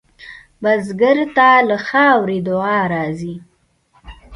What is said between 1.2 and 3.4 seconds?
ته له خاورې دعا راځي